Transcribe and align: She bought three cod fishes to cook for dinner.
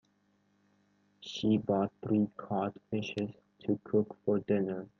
She 1.19 1.57
bought 1.57 1.91
three 2.01 2.27
cod 2.35 2.73
fishes 2.89 3.29
to 3.65 3.79
cook 3.83 4.17
for 4.25 4.39
dinner. 4.39 4.87